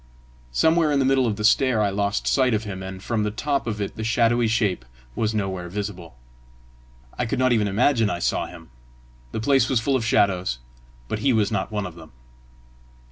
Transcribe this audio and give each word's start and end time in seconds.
Somewhere 0.51 0.91
in 0.91 0.97
the 0.97 1.05
middle 1.05 1.27
of 1.27 1.35
the 1.35 1.43
stair 1.43 1.79
I 1.79 1.91
lost 1.91 2.25
sight 2.25 2.55
of 2.55 2.63
him, 2.63 2.81
and 2.81 3.03
from 3.03 3.21
the 3.21 3.29
top 3.29 3.67
of 3.67 3.79
it 3.79 3.95
the 3.97 4.03
shadowy 4.03 4.47
shape 4.47 4.83
was 5.15 5.35
nowhere 5.35 5.69
visible. 5.69 6.15
I 7.19 7.27
could 7.27 7.37
not 7.37 7.53
even 7.53 7.67
imagine 7.67 8.09
I 8.09 8.17
saw 8.17 8.47
him. 8.47 8.71
The 9.31 9.39
place 9.39 9.69
was 9.69 9.79
full 9.79 9.95
of 9.95 10.03
shadows, 10.03 10.57
but 11.07 11.19
he 11.19 11.33
was 11.33 11.51
not 11.51 11.71
one 11.71 11.85
of 11.85 11.93
them. 11.93 12.13